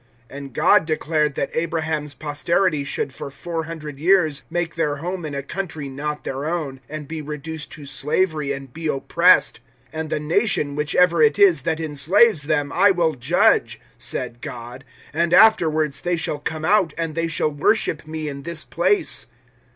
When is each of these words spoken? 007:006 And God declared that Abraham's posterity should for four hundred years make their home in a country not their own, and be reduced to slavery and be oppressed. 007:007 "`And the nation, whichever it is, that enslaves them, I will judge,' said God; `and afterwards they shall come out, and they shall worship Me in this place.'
007:006 0.31 0.37
And 0.39 0.53
God 0.55 0.85
declared 0.85 1.35
that 1.35 1.55
Abraham's 1.55 2.15
posterity 2.15 2.83
should 2.83 3.13
for 3.13 3.29
four 3.29 3.65
hundred 3.65 3.99
years 3.99 4.41
make 4.49 4.73
their 4.73 4.95
home 4.95 5.25
in 5.27 5.35
a 5.35 5.43
country 5.43 5.89
not 5.89 6.23
their 6.23 6.45
own, 6.45 6.81
and 6.89 7.07
be 7.07 7.21
reduced 7.21 7.71
to 7.73 7.85
slavery 7.85 8.51
and 8.51 8.73
be 8.73 8.87
oppressed. 8.87 9.59
007:007 9.93 10.03
"`And 10.03 10.09
the 10.09 10.19
nation, 10.19 10.75
whichever 10.75 11.21
it 11.21 11.37
is, 11.37 11.61
that 11.61 11.79
enslaves 11.79 12.41
them, 12.45 12.71
I 12.73 12.89
will 12.89 13.13
judge,' 13.13 13.79
said 13.95 14.41
God; 14.41 14.83
`and 15.13 15.33
afterwards 15.33 16.01
they 16.01 16.17
shall 16.17 16.39
come 16.39 16.65
out, 16.65 16.95
and 16.97 17.13
they 17.13 17.27
shall 17.27 17.51
worship 17.51 18.07
Me 18.07 18.27
in 18.27 18.41
this 18.41 18.63
place.' 18.65 19.27